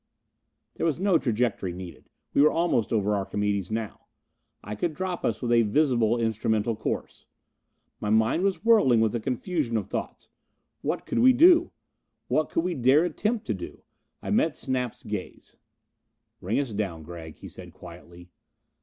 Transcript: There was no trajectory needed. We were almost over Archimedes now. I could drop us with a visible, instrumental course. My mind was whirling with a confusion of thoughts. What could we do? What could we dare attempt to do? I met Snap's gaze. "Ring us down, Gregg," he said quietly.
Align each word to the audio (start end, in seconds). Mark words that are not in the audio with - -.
There 0.77 0.85
was 0.87 0.99
no 0.99 1.19
trajectory 1.19 1.73
needed. 1.73 2.09
We 2.33 2.41
were 2.41 2.49
almost 2.49 2.91
over 2.91 3.13
Archimedes 3.15 3.69
now. 3.69 4.07
I 4.63 4.73
could 4.73 4.95
drop 4.95 5.23
us 5.23 5.43
with 5.43 5.51
a 5.51 5.61
visible, 5.61 6.19
instrumental 6.19 6.75
course. 6.75 7.27
My 7.99 8.09
mind 8.09 8.41
was 8.41 8.65
whirling 8.65 8.99
with 8.99 9.13
a 9.13 9.19
confusion 9.19 9.77
of 9.77 9.85
thoughts. 9.85 10.27
What 10.81 11.05
could 11.05 11.19
we 11.19 11.33
do? 11.33 11.69
What 12.29 12.49
could 12.49 12.63
we 12.63 12.73
dare 12.73 13.05
attempt 13.05 13.45
to 13.45 13.53
do? 13.53 13.83
I 14.23 14.31
met 14.31 14.55
Snap's 14.55 15.03
gaze. 15.03 15.57
"Ring 16.41 16.57
us 16.59 16.73
down, 16.73 17.03
Gregg," 17.03 17.35
he 17.35 17.47
said 17.47 17.71
quietly. 17.71 18.31